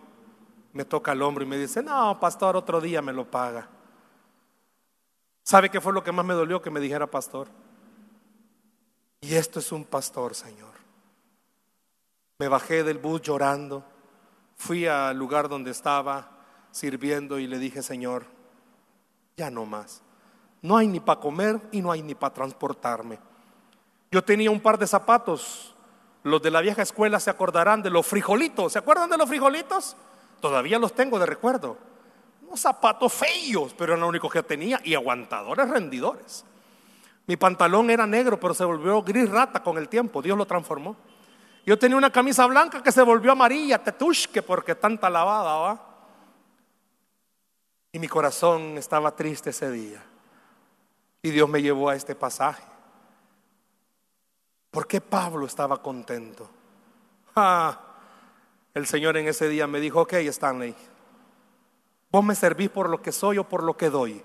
[0.74, 3.70] me toca el hombro y me dice, no, pastor, otro día me lo paga.
[5.52, 7.50] ¿Sabe qué fue lo que más me dolió que me dijera pastor?
[9.20, 10.72] Y esto es un pastor, Señor.
[12.40, 13.84] Me bajé del bus llorando,
[14.56, 16.30] fui al lugar donde estaba
[16.72, 18.28] sirviendo y le dije, Señor,
[19.36, 20.02] ya no más.
[20.62, 23.20] No hay ni para comer y no hay ni para transportarme.
[24.10, 25.76] Yo tenía un par de zapatos.
[26.24, 28.72] Los de la vieja escuela se acordarán de los frijolitos.
[28.72, 29.98] ¿Se acuerdan de los frijolitos?
[30.40, 31.91] Todavía los tengo de recuerdo.
[32.60, 36.46] Zapatos feos, pero eran lo único que tenía y aguantadores rendidores.
[37.28, 40.22] Mi pantalón era negro, pero se volvió gris rata con el tiempo.
[40.22, 40.96] Dios lo transformó.
[41.66, 45.88] Yo tenía una camisa blanca que se volvió amarilla, tetushke, porque tanta lavada, ¿va?
[47.92, 50.04] Y mi corazón estaba triste ese día.
[51.22, 52.64] Y Dios me llevó a este pasaje.
[54.72, 56.50] ¿Por qué Pablo estaba contento?
[57.36, 57.80] Ah,
[58.74, 60.76] el Señor en ese día me dijo, ok, Stanley,
[62.12, 64.22] vos me servís por lo que soy o por lo que doy.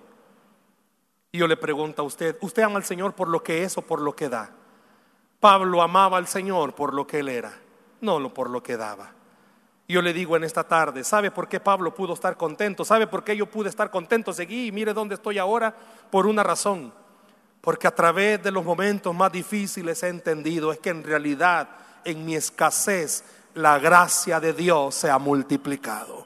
[1.32, 3.82] Y yo le pregunto a usted, ¿usted ama al Señor por lo que es o
[3.82, 4.50] por lo que da?
[5.38, 7.52] Pablo amaba al Señor por lo que él era,
[8.00, 9.12] no por lo que daba.
[9.88, 12.84] Yo le digo en esta tarde, ¿sabe por qué Pablo pudo estar contento?
[12.84, 14.32] ¿Sabe por qué yo pude estar contento?
[14.32, 15.76] Seguí y mire dónde estoy ahora
[16.10, 16.92] por una razón.
[17.60, 21.68] Porque a través de los momentos más difíciles he entendido es que en realidad
[22.04, 26.25] en mi escasez la gracia de Dios se ha multiplicado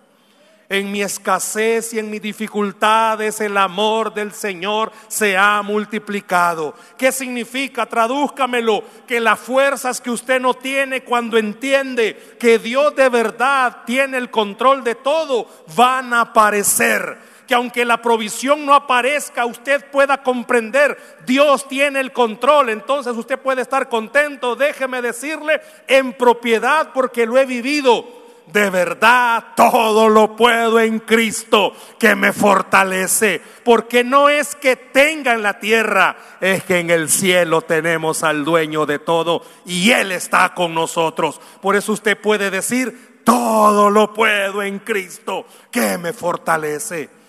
[0.71, 6.75] en mi escasez y en mis dificultades el amor del Señor se ha multiplicado.
[6.97, 7.87] ¿Qué significa?
[7.87, 14.17] Tradúzcamelo, que las fuerzas que usted no tiene cuando entiende que Dios de verdad tiene
[14.17, 20.23] el control de todo, van a aparecer que aunque la provisión no aparezca, usted pueda
[20.23, 27.27] comprender, Dios tiene el control, entonces usted puede estar contento, déjeme decirle, en propiedad porque
[27.27, 28.20] lo he vivido
[28.53, 33.41] de verdad todo lo puedo en Cristo que me fortalece.
[33.65, 38.45] Porque no es que tenga en la tierra, es que en el cielo tenemos al
[38.45, 41.41] dueño de todo y Él está con nosotros.
[41.61, 47.20] Por eso usted puede decir, todo lo puedo en Cristo que me fortalece.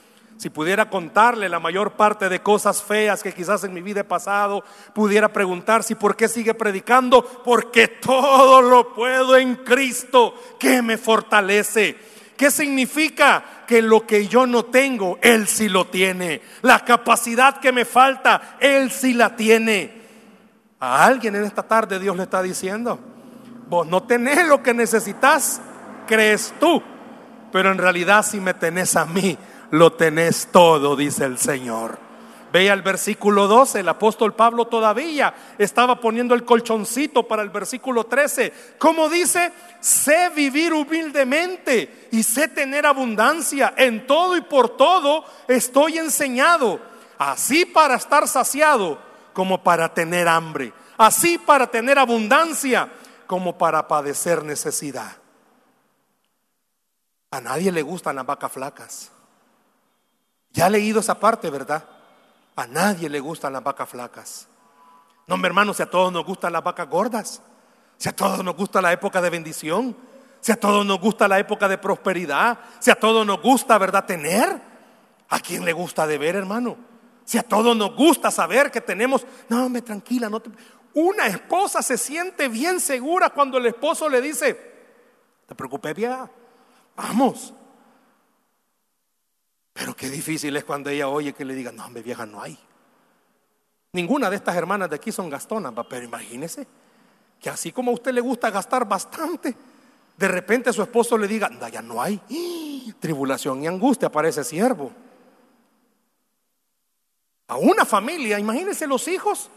[0.41, 4.03] Si pudiera contarle la mayor parte de cosas feas que quizás en mi vida he
[4.03, 10.81] pasado, pudiera preguntar si por qué sigue predicando, porque todo lo puedo en Cristo que
[10.81, 11.95] me fortalece.
[12.35, 13.43] ¿Qué significa?
[13.67, 16.41] Que lo que yo no tengo, Él sí lo tiene.
[16.63, 20.01] La capacidad que me falta, Él sí la tiene.
[20.79, 22.99] A alguien en esta tarde Dios le está diciendo,
[23.69, 25.61] vos no tenés lo que necesitas,
[26.07, 26.81] crees tú
[27.51, 29.37] pero en realidad si me tenés a mí,
[29.71, 31.97] lo tenés todo, dice el Señor.
[32.51, 38.05] Vea el versículo 12, el apóstol Pablo todavía estaba poniendo el colchoncito para el versículo
[38.05, 38.75] 13.
[38.77, 43.73] Como dice, sé vivir humildemente y sé tener abundancia.
[43.77, 46.81] En todo y por todo estoy enseñado,
[47.17, 48.99] así para estar saciado
[49.31, 52.91] como para tener hambre, así para tener abundancia
[53.27, 55.15] como para padecer necesidad.
[57.31, 59.11] A nadie le gustan las vacas flacas.
[60.53, 61.83] Ya ha leído esa parte, ¿verdad?
[62.55, 64.47] A nadie le gustan las vacas flacas.
[65.27, 67.41] No, mi hermano, si a todos nos gustan las vacas gordas,
[67.97, 69.95] si a todos nos gusta la época de bendición,
[70.41, 74.05] si a todos nos gusta la época de prosperidad, si a todos nos gusta, ¿verdad?
[74.05, 74.61] Tener.
[75.29, 76.75] ¿A quién le gusta de ver, hermano?
[77.23, 80.49] Si a todos nos gusta saber que tenemos, no, me tranquila, no te...
[80.93, 84.59] Una esposa se siente bien segura cuando el esposo le dice,
[85.47, 86.29] te preocupes, vieja,
[86.97, 87.53] vamos,
[89.73, 92.57] pero qué difícil es cuando ella oye que le diga, no, hombre, vieja, no hay.
[93.93, 96.67] Ninguna de estas hermanas de aquí son gastonas, pero imagínese
[97.39, 99.55] que así como a usted le gusta gastar bastante,
[100.17, 102.21] de repente su esposo le diga, no, ya no hay.
[102.99, 104.91] Tribulación y angustia aparece siervo.
[107.47, 109.49] A una familia, imagínese los hijos.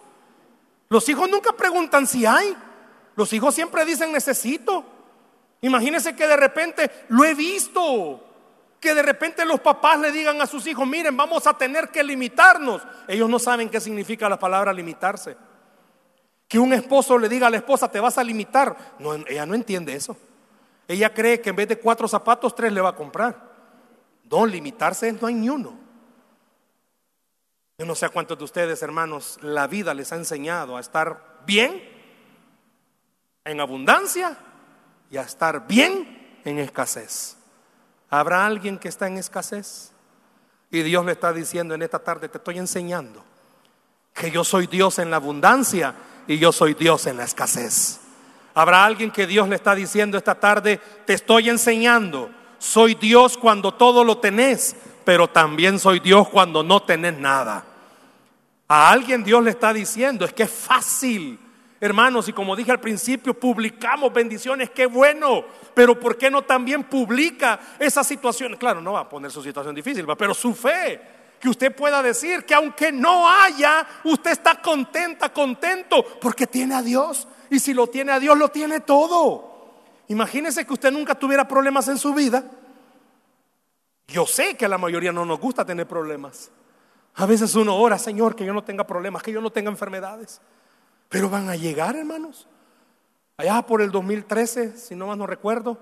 [0.88, 2.56] Los hijos nunca preguntan si hay.
[3.14, 4.84] Los hijos siempre dicen necesito.
[5.60, 8.20] Imagínese que de repente lo he visto
[8.84, 12.04] que de repente los papás le digan a sus hijos, miren, vamos a tener que
[12.04, 12.82] limitarnos.
[13.08, 15.38] Ellos no saben qué significa la palabra limitarse.
[16.46, 18.94] Que un esposo le diga a la esposa, te vas a limitar.
[18.98, 20.18] No, ella no entiende eso.
[20.86, 23.54] Ella cree que en vez de cuatro zapatos, tres le va a comprar.
[24.30, 25.78] No, limitarse no hay ni uno.
[27.78, 31.40] Yo no sé a cuántos de ustedes, hermanos, la vida les ha enseñado a estar
[31.46, 31.82] bien,
[33.46, 34.36] en abundancia,
[35.10, 37.38] y a estar bien en escasez.
[38.18, 39.90] ¿Habrá alguien que está en escasez?
[40.70, 43.24] Y Dios le está diciendo en esta tarde, te estoy enseñando
[44.12, 45.94] que yo soy Dios en la abundancia
[46.28, 47.98] y yo soy Dios en la escasez.
[48.54, 53.74] Habrá alguien que Dios le está diciendo esta tarde, te estoy enseñando, soy Dios cuando
[53.74, 57.64] todo lo tenés, pero también soy Dios cuando no tenés nada.
[58.68, 61.40] A alguien Dios le está diciendo, es que es fácil
[61.84, 65.44] Hermanos, y como dije al principio, publicamos bendiciones, qué bueno,
[65.74, 68.56] pero ¿por qué no también publica esa situación?
[68.56, 70.98] Claro, no va a poner su situación difícil, pero su fe,
[71.38, 76.80] que usted pueda decir que aunque no haya, usted está contenta, contento, porque tiene a
[76.80, 79.74] Dios, y si lo tiene a Dios, lo tiene todo.
[80.08, 82.44] Imagínese que usted nunca tuviera problemas en su vida.
[84.08, 86.50] Yo sé que a la mayoría no nos gusta tener problemas.
[87.16, 90.40] A veces uno ora, Señor, que yo no tenga problemas, que yo no tenga enfermedades.
[91.14, 92.48] Pero van a llegar, hermanos.
[93.36, 95.78] Allá por el 2013, si no más no recuerdo,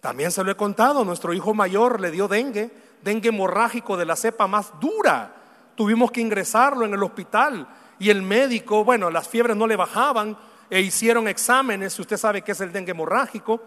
[0.00, 2.68] también se lo he contado, nuestro hijo mayor le dio dengue,
[3.04, 5.32] dengue hemorrágico de la cepa más dura.
[5.76, 7.68] Tuvimos que ingresarlo en el hospital
[8.00, 10.36] y el médico, bueno, las fiebres no le bajaban
[10.68, 13.62] e hicieron exámenes, si usted sabe qué es el dengue hemorrágico,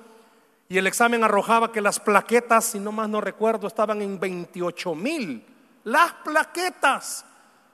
[0.68, 4.94] y el examen arrojaba que las plaquetas, si no más no recuerdo, estaban en 28
[4.96, 5.42] mil.
[5.86, 7.24] Las plaquetas.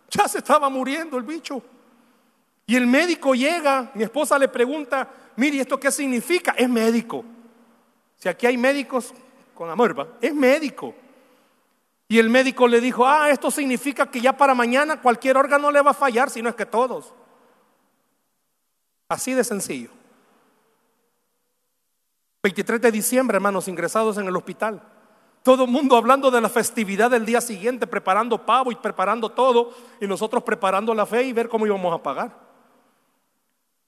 [0.07, 1.63] Ya se estaba muriendo el bicho.
[2.69, 6.51] Y el médico llega, mi esposa le pregunta, mire, ¿esto qué significa?
[6.51, 7.23] Es médico.
[8.17, 9.13] Si aquí hay médicos
[9.55, 10.07] con amor, ¿va?
[10.19, 10.93] es médico.
[12.09, 15.81] Y el médico le dijo, ah, esto significa que ya para mañana cualquier órgano le
[15.81, 17.13] va a fallar, si no es que todos.
[19.07, 19.89] Así de sencillo.
[22.43, 24.81] 23 de diciembre, hermanos, ingresados en el hospital.
[25.41, 29.73] Todo el mundo hablando de la festividad del día siguiente, preparando pavo y preparando todo,
[30.01, 32.46] y nosotros preparando la fe y ver cómo íbamos a pagar.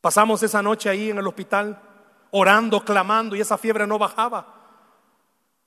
[0.01, 1.81] Pasamos esa noche ahí en el hospital,
[2.31, 4.55] orando, clamando, y esa fiebre no bajaba.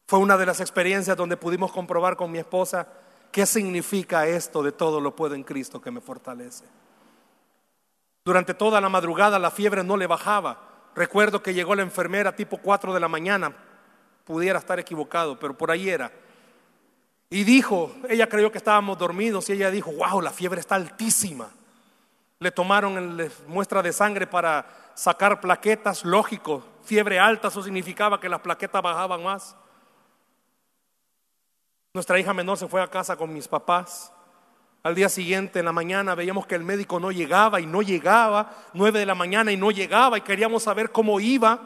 [0.07, 2.87] Fue una de las experiencias donde pudimos comprobar con mi esposa
[3.31, 6.64] qué significa esto de todo lo puedo en Cristo que me fortalece.
[8.25, 10.90] Durante toda la madrugada la fiebre no le bajaba.
[10.95, 13.57] Recuerdo que llegó la enfermera tipo 4 de la mañana,
[14.24, 16.12] pudiera estar equivocado, pero por ahí era.
[17.30, 21.49] Y dijo, ella creyó que estábamos dormidos y ella dijo, wow, la fiebre está altísima.
[22.43, 28.40] Le tomaron muestra de sangre para sacar plaquetas, lógico, fiebre alta, eso significaba que las
[28.40, 29.55] plaquetas bajaban más.
[31.95, 34.12] Nuestra hija menor se fue a casa con mis papás.
[34.82, 38.51] Al día siguiente, en la mañana, veíamos que el médico no llegaba y no llegaba,
[38.72, 41.61] nueve de la mañana y no llegaba y queríamos saber cómo iba.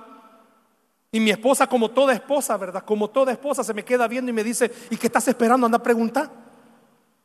[1.11, 2.85] Y mi esposa, como toda esposa, ¿verdad?
[2.85, 5.65] Como toda esposa, se me queda viendo y me dice, ¿y qué estás esperando?
[5.65, 6.31] Anda a preguntar.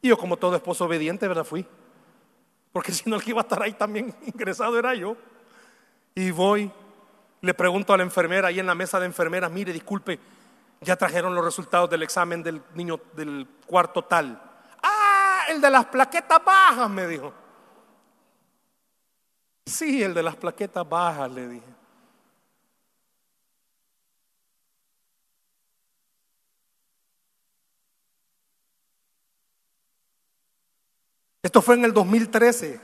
[0.02, 1.44] Y yo, como todo esposo obediente, ¿verdad?
[1.44, 1.66] Fui.
[2.72, 5.16] Porque si no, el que iba a estar ahí también ingresado era yo.
[6.16, 6.72] Y voy,
[7.42, 10.20] le pregunto a la enfermera ahí en la mesa de enfermeras, mire, disculpe,
[10.82, 14.42] Ya trajeron los resultados del examen del niño del cuarto tal.
[14.82, 17.34] Ah, el de las plaquetas bajas, me dijo.
[19.66, 21.81] Sí, el de las plaquetas bajas, le dije.
[31.44, 32.80] Esto fue en el 2013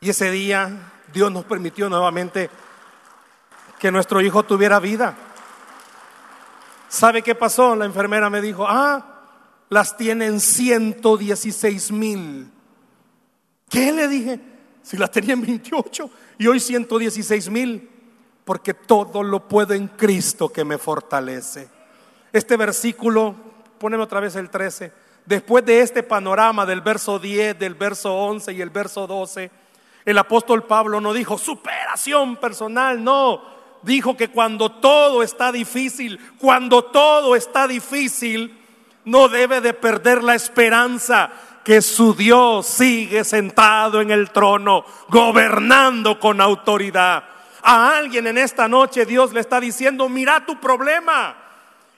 [0.00, 2.50] y ese día Dios nos permitió nuevamente
[3.78, 5.16] que nuestro hijo tuviera vida.
[6.90, 7.74] ¿Sabe qué pasó?
[7.74, 9.22] La enfermera me dijo, ah,
[9.70, 12.50] las tienen 116 mil.
[13.70, 14.40] ¿Qué le dije?
[14.82, 17.90] Si las tenían 28 y hoy 116 mil,
[18.44, 21.70] porque todo lo puedo en Cristo que me fortalece.
[22.30, 23.34] Este versículo,
[23.78, 28.52] poneme otra vez el 13 después de este panorama del verso 10, del verso 11
[28.52, 29.50] y el verso 12,
[30.04, 33.42] el apóstol Pablo no dijo superación personal, no,
[33.82, 38.58] dijo que cuando todo está difícil, cuando todo está difícil,
[39.04, 41.30] no debe de perder la esperanza
[41.64, 47.24] que su Dios sigue sentado en el trono, gobernando con autoridad.
[47.62, 51.43] A alguien en esta noche Dios le está diciendo, mira tu problema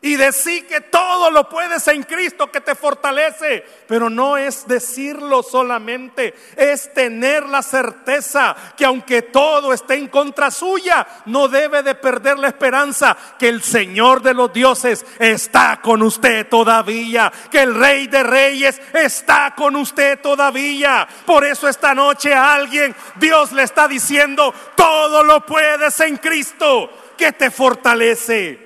[0.07, 3.65] y decir que todo lo puedes en Cristo que te fortalece.
[3.89, 10.53] Pero no es decirlo solamente, es tener la certeza que aunque todo esté en contra
[10.53, 16.03] suya, no debe de perder la esperanza que el Señor de los dioses está con
[16.03, 21.09] usted todavía, que el Rey de Reyes está con usted todavía.
[21.27, 26.91] Por eso esta noche a alguien Dios le está diciendo, todo lo puedes en Cristo
[27.19, 28.66] que te fortalece.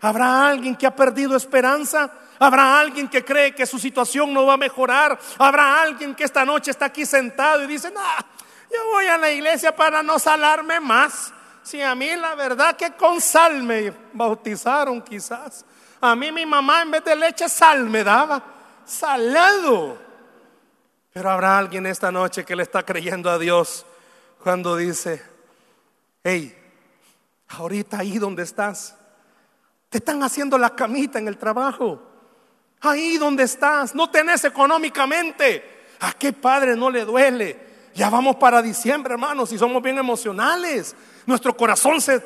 [0.00, 2.10] ¿Habrá alguien que ha perdido esperanza?
[2.38, 5.18] ¿Habrá alguien que cree que su situación no va a mejorar?
[5.38, 8.00] ¿Habrá alguien que esta noche está aquí sentado y dice, no,
[8.72, 11.32] yo voy a la iglesia para no salarme más?
[11.62, 15.64] Si a mí la verdad que con sal me bautizaron quizás.
[16.00, 18.42] A mí mi mamá en vez de leche sal me daba.
[18.86, 19.98] Salado.
[21.12, 23.84] Pero habrá alguien esta noche que le está creyendo a Dios
[24.42, 25.22] cuando dice,
[26.24, 26.56] hey,
[27.48, 28.96] ahorita ahí donde estás,
[29.90, 32.00] te están haciendo la camita en el trabajo.
[32.80, 35.64] Ahí donde estás, no tenés económicamente.
[35.98, 37.90] ¿A qué padre no le duele?
[37.94, 40.94] Ya vamos para diciembre, hermanos, y somos bien emocionales.
[41.26, 42.24] Nuestro corazón se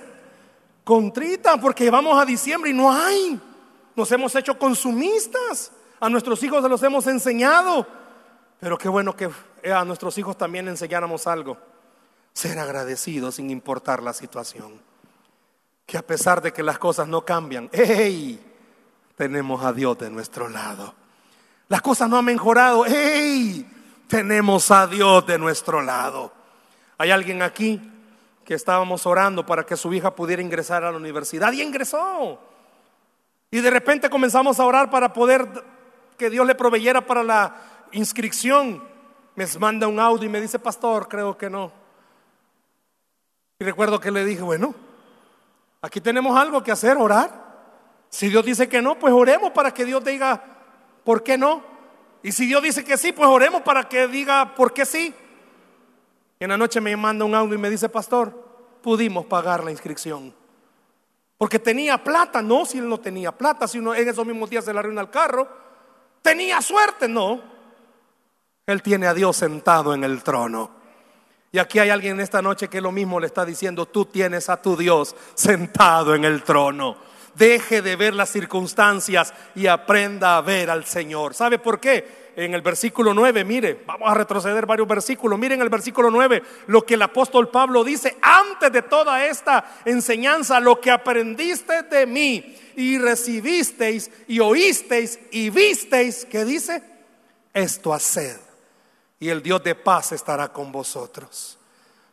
[0.85, 3.41] contrita porque vamos a diciembre y no hay.
[3.97, 5.73] Nos hemos hecho consumistas.
[5.99, 7.87] A nuestros hijos se los hemos enseñado.
[8.61, 9.31] Pero qué bueno que
[9.73, 11.57] a nuestros hijos también enseñáramos algo.
[12.35, 14.94] Ser agradecidos sin importar la situación
[15.87, 18.41] que a pesar de que las cosas no cambian, ¡hey!
[19.17, 20.95] Tenemos a Dios de nuestro lado.
[21.69, 23.69] Las cosas no han mejorado, ¡hey!
[24.09, 26.33] Tenemos a Dios de nuestro lado.
[26.99, 27.81] Hay alguien aquí
[28.45, 32.39] que estábamos orando para que su hija pudiera ingresar a la universidad y ingresó.
[33.51, 35.47] Y de repente comenzamos a orar para poder
[36.19, 37.57] que Dios le proveyera para la
[37.93, 38.83] inscripción.
[39.35, 41.73] Me manda un audio y me dice, pastor, creo que no.
[43.59, 44.75] Y recuerdo que le dije, bueno,
[45.85, 47.31] Aquí tenemos algo que hacer, orar.
[48.09, 50.43] Si Dios dice que no, pues oremos para que Dios diga,
[51.05, 51.63] ¿por qué no?
[52.23, 55.15] Y si Dios dice que sí, pues oremos para que diga, ¿por qué sí?
[56.41, 60.35] En la noche me manda un audio y me dice, pastor, pudimos pagar la inscripción.
[61.37, 64.65] Porque tenía plata, no, si él no tenía plata, si uno en esos mismos días
[64.65, 65.47] se la arruina al carro.
[66.23, 67.43] Tenía suerte, no.
[68.65, 70.71] Él tiene a Dios sentado en el trono.
[71.55, 74.49] Y aquí hay alguien en esta noche que lo mismo le está diciendo, tú tienes
[74.49, 76.97] a tu Dios sentado en el trono.
[77.37, 81.33] Deje de ver las circunstancias y aprenda a ver al Señor.
[81.33, 82.33] ¿Sabe por qué?
[82.35, 85.39] En el versículo 9, mire, vamos a retroceder varios versículos.
[85.39, 90.59] Miren el versículo 9, lo que el apóstol Pablo dice, antes de toda esta enseñanza,
[90.59, 96.83] lo que aprendiste de mí y recibisteis y oísteis y visteis, ¿qué dice?
[97.53, 98.54] Esto haced
[99.25, 101.57] y el Dios de paz estará con vosotros.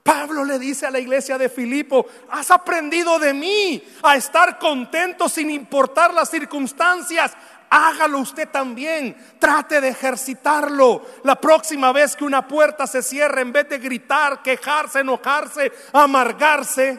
[0.02, 5.28] Pablo le dice a la iglesia de Filipo, has aprendido de mí a estar contento
[5.28, 7.34] sin importar las circunstancias.
[7.70, 9.18] Hágalo usted también.
[9.40, 11.06] Trate de ejercitarlo.
[11.24, 16.98] La próxima vez que una puerta se cierre, en vez de gritar, quejarse, enojarse, amargarse,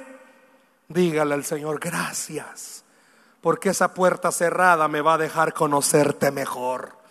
[0.89, 2.85] dígale al Señor, gracias,
[3.41, 7.02] porque esa puerta cerrada me va a dejar conocerte mejor.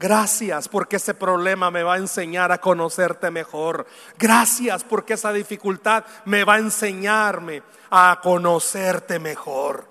[0.00, 3.86] Gracias porque ese problema me va a enseñar a conocerte mejor.
[4.18, 9.86] Gracias porque esa dificultad me va a enseñarme a conocerte mejor.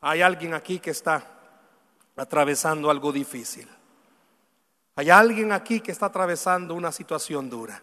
[0.00, 1.24] Hay alguien aquí que está
[2.16, 3.68] atravesando algo difícil.
[4.96, 7.80] Hay alguien aquí que está atravesando una situación dura.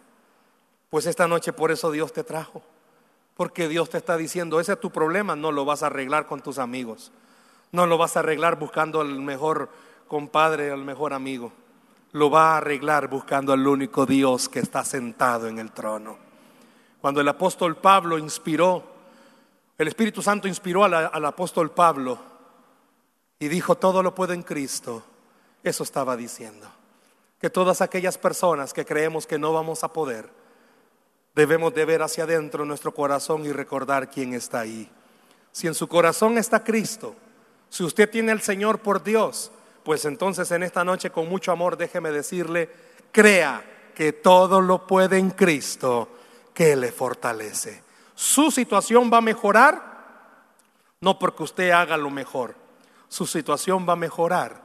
[0.90, 2.62] Pues esta noche por eso Dios te trajo.
[3.38, 6.42] Porque Dios te está diciendo, ese es tu problema, no lo vas a arreglar con
[6.42, 7.10] tus amigos.
[7.70, 9.70] No lo vas a arreglar buscando al mejor
[10.12, 11.50] compadre, al mejor amigo.
[12.12, 16.18] Lo va a arreglar buscando al único Dios que está sentado en el trono.
[17.00, 18.84] Cuando el apóstol Pablo inspiró,
[19.78, 22.18] el Espíritu Santo inspiró al apóstol Pablo
[23.38, 25.02] y dijo, todo lo puedo en Cristo.
[25.64, 26.68] Eso estaba diciendo.
[27.40, 30.28] Que todas aquellas personas que creemos que no vamos a poder,
[31.34, 34.90] debemos de ver hacia adentro nuestro corazón y recordar quién está ahí.
[35.52, 37.14] Si en su corazón está Cristo,
[37.70, 39.50] si usted tiene al Señor por Dios,
[39.84, 42.70] pues entonces en esta noche con mucho amor déjeme decirle,
[43.10, 43.64] crea
[43.94, 46.08] que todo lo puede en Cristo
[46.54, 47.82] que le fortalece.
[48.14, 49.92] Su situación va a mejorar
[51.00, 52.54] no porque usted haga lo mejor,
[53.08, 54.62] su situación va a mejorar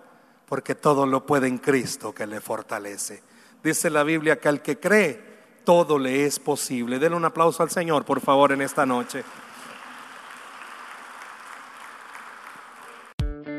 [0.48, 3.22] porque todo lo puede en Cristo que le fortalece.
[3.64, 7.00] Dice la Biblia que al que cree, todo le es posible.
[7.00, 9.26] Denle un aplauso al Señor, por favor, en esta noche.